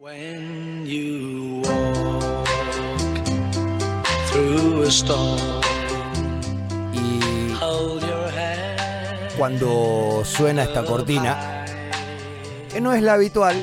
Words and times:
When 0.00 0.86
you 0.86 1.60
walk 1.64 2.46
through 4.30 4.84
a 4.84 4.90
storm, 4.92 5.60
Y 6.92 7.52
hold 7.60 8.02
your 8.02 8.30
head 8.30 9.36
cuando 9.36 10.22
suena 10.24 10.62
esta 10.62 10.84
cortina, 10.84 11.64
que 12.72 12.80
no 12.80 12.92
es 12.92 13.02
la 13.02 13.14
habitual, 13.14 13.56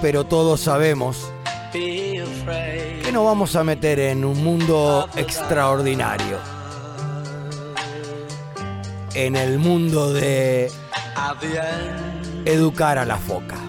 pero 0.00 0.26
todos 0.26 0.60
sabemos 0.60 1.28
que 1.72 3.10
nos 3.12 3.24
vamos 3.24 3.56
a 3.56 3.64
meter 3.64 3.98
en 3.98 4.24
un 4.24 4.44
mundo 4.44 5.08
extraordinario. 5.16 6.38
En 9.12 9.34
el 9.34 9.58
mundo 9.58 10.12
de 10.12 10.70
educar 12.44 12.98
a 12.98 13.04
la 13.04 13.16
foca. 13.16 13.67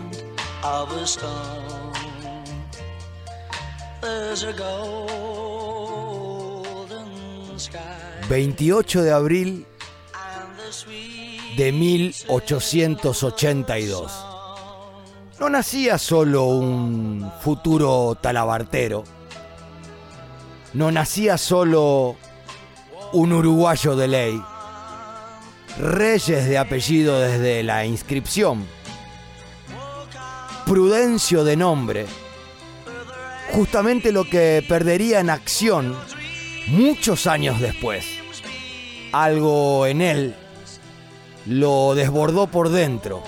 Of 0.63 0.91
a 0.91 1.05
storm, 1.05 1.93
there's 4.01 4.43
a 4.43 4.53
golden 4.53 5.19
sky 7.57 7.79
28 8.27 9.03
de 9.03 9.11
abril 9.11 9.65
de 11.57 11.71
1882. 11.71 14.25
No 15.39 15.49
nacía 15.49 15.97
solo 15.97 16.45
un 16.45 17.31
futuro 17.41 18.15
talabartero. 18.21 19.03
No 20.73 20.91
nacía 20.91 21.37
solo 21.37 22.17
un 23.13 23.33
uruguayo 23.33 23.95
de 23.95 24.07
ley. 24.07 24.43
Reyes 25.79 26.47
de 26.47 26.57
apellido 26.57 27.19
desde 27.19 27.63
la 27.63 27.85
inscripción. 27.85 28.67
Prudencio 30.69 31.43
de 31.43 31.55
nombre. 31.55 32.05
Justamente 33.53 34.11
lo 34.11 34.23
que 34.23 34.63
perdería 34.69 35.19
en 35.19 35.31
acción 35.31 35.97
muchos 36.67 37.25
años 37.25 37.59
después. 37.59 38.05
Algo 39.11 39.87
en 39.87 40.01
él 40.01 40.35
lo 41.47 41.95
desbordó 41.95 42.45
por 42.45 42.69
dentro. 42.69 43.23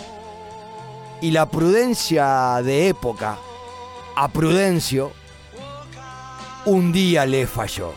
Y 1.19 1.31
la 1.31 1.49
prudencia 1.49 2.61
de 2.63 2.89
época, 2.89 3.39
a 4.15 4.27
Prudencio, 4.27 5.11
un 6.65 6.91
día 6.91 7.25
le 7.25 7.47
falló. 7.47 7.91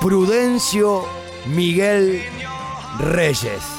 Prudencio 0.00 1.04
Miguel 1.44 2.22
Reyes. 3.00 3.77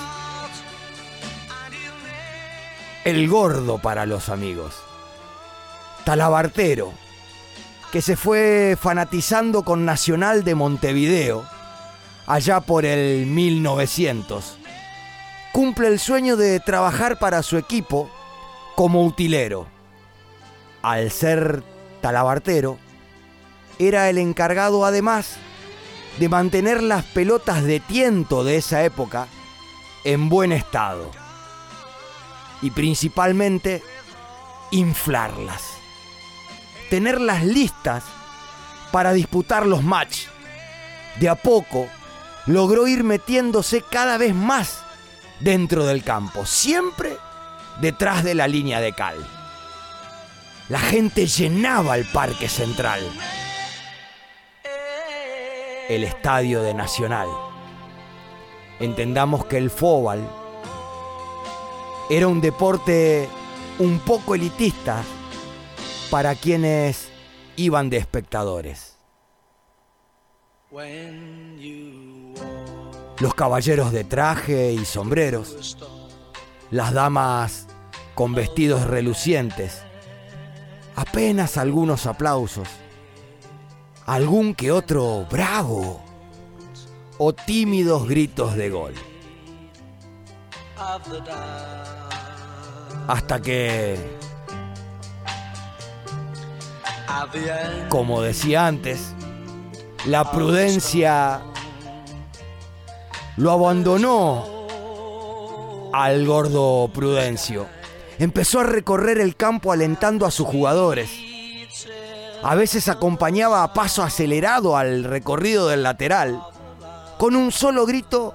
El 3.10 3.28
gordo 3.28 3.80
para 3.80 4.06
los 4.06 4.30
amigos. 4.30 4.76
Talabartero, 6.06 6.94
que 7.92 8.04
se 8.04 8.16
fue 8.16 8.78
fanatizando 8.80 9.64
con 9.64 9.84
Nacional 9.84 10.44
de 10.44 10.54
Montevideo 10.54 11.44
allá 12.28 12.62
por 12.62 12.86
el 12.86 13.26
1900. 13.26 14.60
Cumple 15.54 15.88
el 15.88 15.98
sueño 15.98 16.38
de 16.38 16.60
trabajar 16.60 17.18
para 17.18 17.42
su 17.42 17.58
equipo 17.58 18.12
como 18.76 19.04
utilero. 19.04 19.66
Al 20.84 21.10
ser 21.10 21.64
talabartero, 22.02 22.78
era 23.80 24.08
el 24.12 24.20
encargado 24.20 24.86
además 24.86 25.38
de 26.20 26.30
mantener 26.30 26.84
las 26.84 27.06
pelotas 27.06 27.64
de 27.64 27.80
tiento 27.80 28.44
de 28.44 28.58
esa 28.58 28.84
época 28.84 29.26
en 30.04 30.30
buen 30.30 30.52
estado. 30.52 31.10
Y 32.62 32.72
principalmente 32.72 33.84
inflarlas. 34.72 35.64
Tenerlas 36.90 37.44
listas 37.44 38.04
para 38.92 39.14
disputar 39.14 39.66
los 39.66 39.84
matches. 39.84 40.28
De 41.20 41.30
a 41.30 41.36
poco 41.36 41.88
logró 42.46 42.88
ir 42.88 43.04
metiéndose 43.04 43.82
cada 43.82 44.18
vez 44.18 44.34
más 44.34 44.84
dentro 45.40 45.86
del 45.86 46.04
campo, 46.04 46.46
siempre 46.46 47.18
detrás 47.80 48.24
de 48.24 48.36
la 48.36 48.48
línea 48.48 48.82
de 48.82 48.94
cal. 48.94 49.16
La 50.68 50.80
gente 50.80 51.26
llenaba 51.26 51.96
el 51.96 52.06
parque 52.06 52.48
central, 52.48 53.02
el 55.90 56.04
estadio 56.04 56.62
de 56.62 56.74
Nacional. 56.74 57.28
Entendamos 58.80 59.46
que 59.46 59.58
el 59.58 59.72
fóbal 59.72 60.30
era 62.10 62.28
un 62.28 62.42
deporte 62.42 63.30
un 63.78 64.00
poco 64.00 64.34
elitista 64.34 65.04
para 66.10 66.34
quienes 66.34 67.10
iban 67.56 67.92
de 67.92 67.98
espectadores. 67.98 68.98
Los 73.20 73.34
caballeros 73.36 73.92
de 73.92 74.04
traje 74.04 74.74
y 74.74 74.86
sombreros, 74.86 75.78
las 76.72 76.94
damas 76.94 77.68
con 78.16 78.34
vestidos 78.34 78.88
relucientes, 78.88 79.84
apenas 80.96 81.58
algunos 81.58 82.08
aplausos, 82.08 82.68
algún 84.08 84.56
que 84.56 84.72
otro 84.72 85.28
bravo 85.30 86.02
o 87.20 87.34
tímidos 87.34 88.08
gritos 88.08 88.56
de 88.56 88.70
gol. 88.72 88.94
Hasta 93.08 93.42
que, 93.42 94.18
como 97.90 98.22
decía 98.22 98.68
antes, 98.68 99.14
la 100.06 100.32
prudencia 100.32 101.42
lo 103.36 103.52
abandonó 103.52 104.60
al 105.92 106.26
gordo 106.26 106.90
Prudencio. 106.94 107.68
Empezó 108.18 108.60
a 108.60 108.64
recorrer 108.64 109.20
el 109.20 109.36
campo 109.36 109.72
alentando 109.72 110.26
a 110.26 110.32
sus 110.32 110.48
jugadores. 110.48 111.10
A 112.44 112.56
veces 112.56 112.88
acompañaba 112.88 113.64
a 113.64 113.74
paso 113.74 114.04
acelerado 114.04 114.78
al 114.78 115.04
recorrido 115.04 115.68
del 115.68 115.84
lateral, 115.84 116.42
con 117.18 117.36
un 117.36 117.52
solo 117.52 117.86
grito 117.86 118.34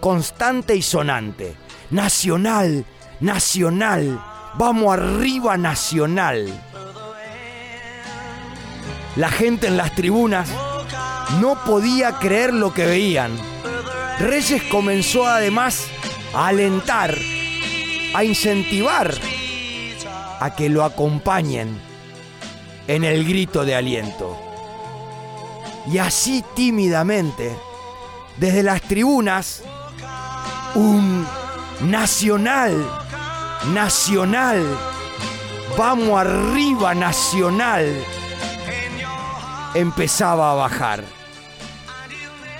constante 0.00 0.76
y 0.76 0.82
sonante. 0.82 1.65
Nacional, 1.90 2.84
nacional, 3.20 4.20
vamos 4.54 4.92
arriba 4.92 5.56
nacional. 5.56 6.52
La 9.14 9.30
gente 9.30 9.68
en 9.68 9.76
las 9.76 9.94
tribunas 9.94 10.48
no 11.40 11.54
podía 11.64 12.18
creer 12.18 12.52
lo 12.52 12.74
que 12.74 12.86
veían. 12.86 13.32
Reyes 14.18 14.62
comenzó 14.64 15.26
además 15.26 15.86
a 16.34 16.48
alentar, 16.48 17.14
a 18.14 18.24
incentivar 18.24 19.14
a 20.40 20.54
que 20.56 20.68
lo 20.68 20.84
acompañen 20.84 21.78
en 22.88 23.04
el 23.04 23.24
grito 23.24 23.64
de 23.64 23.74
aliento. 23.74 24.36
Y 25.90 25.98
así 25.98 26.44
tímidamente, 26.54 27.56
desde 28.38 28.62
las 28.62 28.82
tribunas, 28.82 29.62
un 30.74 31.26
nacional, 31.80 32.74
nacional, 33.72 34.64
vamos 35.76 36.20
arriba 36.20 36.94
nacional, 36.94 38.04
empezaba 39.74 40.52
a 40.52 40.54
bajar. 40.54 41.04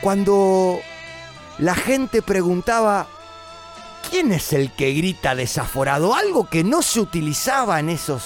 Cuando 0.01 0.79
la 1.59 1.75
gente 1.75 2.23
preguntaba, 2.23 3.07
¿quién 4.11 4.33
es 4.33 4.53
el 4.53 4.71
que 4.73 4.93
grita 4.93 5.35
desaforado? 5.35 6.15
Algo 6.15 6.49
que 6.49 6.63
no 6.63 6.83
se 6.83 7.01
utilizaba 7.01 7.81
en 7.81 7.89
esos 7.89 8.23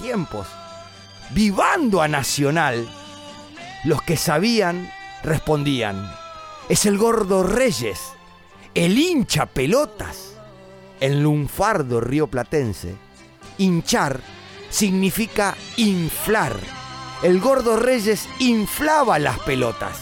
tiempos. 0.00 0.46
Vivando 1.30 2.02
a 2.02 2.08
Nacional, 2.08 2.88
los 3.84 4.02
que 4.02 4.16
sabían 4.16 4.90
respondían, 5.22 6.10
es 6.68 6.86
el 6.86 6.98
gordo 6.98 7.42
Reyes, 7.42 8.00
el 8.74 8.98
hincha 8.98 9.46
pelotas. 9.46 10.34
En 11.00 11.22
lunfardo 11.22 12.00
rioplatense, 12.00 12.94
hinchar 13.58 14.20
significa 14.68 15.56
inflar. 15.76 16.56
El 17.22 17.40
gordo 17.40 17.76
Reyes 17.76 18.28
inflaba 18.38 19.18
las 19.18 19.38
pelotas, 19.40 19.96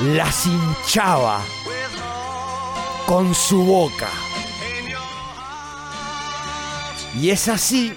las 0.00 0.46
hinchaba 0.46 1.40
con 3.06 3.34
su 3.34 3.64
boca. 3.64 4.08
Y 7.20 7.30
es 7.30 7.48
así 7.48 7.94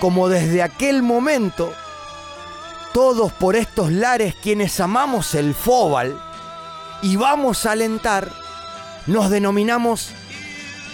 como 0.00 0.28
desde 0.28 0.62
aquel 0.62 1.02
momento, 1.04 1.72
todos 2.92 3.32
por 3.32 3.54
estos 3.54 3.92
lares 3.92 4.34
quienes 4.34 4.80
amamos 4.80 5.36
el 5.36 5.54
fóbal 5.54 6.20
y 7.02 7.16
vamos 7.16 7.66
a 7.66 7.72
alentar, 7.72 8.41
nos 9.06 9.30
denominamos 9.30 10.12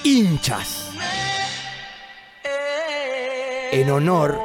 hinchas 0.02 0.90
en 3.72 3.90
honor 3.90 4.38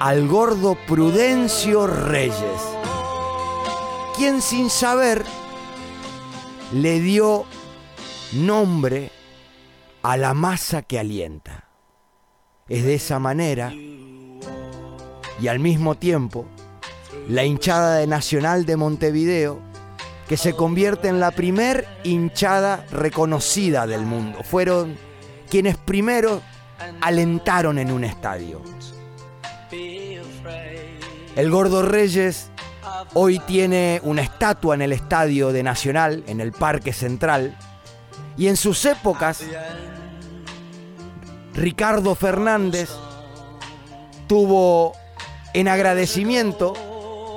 al 0.00 0.26
gordo 0.28 0.76
Prudencio 0.86 1.86
Reyes, 1.86 2.62
quien 4.16 4.40
sin 4.40 4.70
saber 4.70 5.24
le 6.72 7.00
dio 7.00 7.44
nombre 8.32 9.10
a 10.02 10.16
la 10.16 10.32
masa 10.34 10.82
que 10.82 10.98
alienta. 10.98 11.64
Es 12.68 12.84
de 12.84 12.94
esa 12.94 13.18
manera 13.18 13.72
y 13.72 15.48
al 15.48 15.58
mismo 15.58 15.96
tiempo 15.96 16.46
la 17.28 17.44
hinchada 17.44 17.96
de 17.96 18.06
Nacional 18.06 18.64
de 18.66 18.76
Montevideo 18.76 19.67
que 20.28 20.36
se 20.36 20.52
convierte 20.52 21.08
en 21.08 21.20
la 21.20 21.30
primer 21.30 21.88
hinchada 22.04 22.84
reconocida 22.92 23.86
del 23.86 24.02
mundo. 24.02 24.40
Fueron 24.44 24.96
quienes 25.48 25.78
primero 25.78 26.42
alentaron 27.00 27.78
en 27.78 27.90
un 27.90 28.04
estadio. 28.04 28.62
El 31.34 31.50
Gordo 31.50 31.82
Reyes 31.82 32.50
hoy 33.14 33.38
tiene 33.38 34.00
una 34.04 34.22
estatua 34.22 34.74
en 34.74 34.82
el 34.82 34.92
estadio 34.92 35.50
de 35.50 35.62
Nacional, 35.62 36.22
en 36.26 36.40
el 36.40 36.52
Parque 36.52 36.92
Central, 36.92 37.56
y 38.36 38.48
en 38.48 38.56
sus 38.56 38.84
épocas, 38.84 39.42
Ricardo 41.54 42.14
Fernández 42.14 42.90
tuvo 44.26 44.92
en 45.54 45.68
agradecimiento 45.68 46.74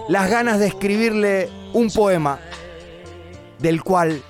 las 0.09 0.29
ganas 0.29 0.59
de 0.59 0.67
escribirle 0.67 1.49
un 1.73 1.89
poema 1.89 2.39
del 3.61 3.83
cual 3.83 4.23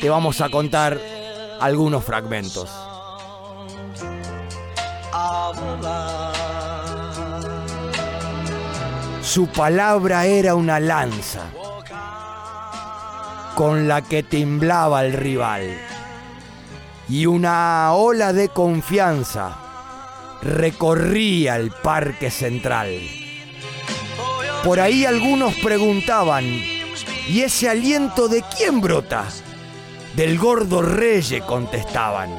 te 0.00 0.08
vamos 0.10 0.40
a 0.40 0.48
contar 0.48 1.00
algunos 1.60 2.04
fragmentos. 2.04 2.70
Su 9.22 9.46
palabra 9.48 10.26
era 10.26 10.54
una 10.54 10.78
lanza 10.80 11.42
con 13.54 13.88
la 13.88 14.02
que 14.02 14.22
temblaba 14.22 15.04
el 15.04 15.12
rival 15.12 15.78
y 17.08 17.26
una 17.26 17.92
ola 17.92 18.32
de 18.32 18.48
confianza 18.48 19.56
recorría 20.42 21.56
el 21.56 21.70
parque 21.70 22.30
central. 22.30 22.90
Por 24.64 24.80
ahí 24.80 25.04
algunos 25.04 25.54
preguntaban, 25.56 26.44
¿y 27.28 27.42
ese 27.42 27.68
aliento 27.68 28.28
de 28.28 28.42
quién 28.56 28.80
brota? 28.80 29.24
Del 30.14 30.38
gordo 30.38 30.82
Reye 30.82 31.40
contestaban, 31.40 32.30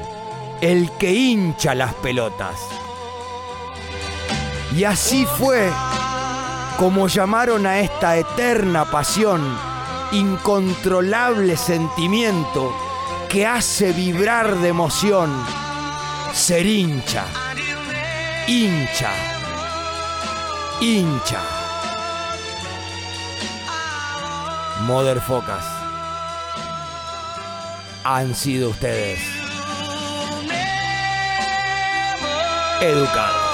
el 0.60 0.90
que 0.98 1.12
hincha 1.12 1.74
las 1.74 1.94
pelotas. 1.94 2.56
Y 4.74 4.84
así 4.84 5.26
fue 5.38 5.70
como 6.78 7.08
llamaron 7.08 7.66
a 7.66 7.80
esta 7.80 8.16
eterna 8.16 8.84
pasión, 8.90 9.42
incontrolable 10.12 11.56
sentimiento 11.56 12.74
que 13.28 13.46
hace 13.46 13.92
vibrar 13.92 14.56
de 14.56 14.68
emoción, 14.68 15.32
ser 16.32 16.66
hincha, 16.66 17.24
hincha, 18.46 19.10
hincha. 20.80 21.55
Mother 24.86 25.20
Focas. 25.20 25.64
Han 28.04 28.36
sido 28.36 28.70
ustedes 28.70 29.18
educados. 32.80 33.45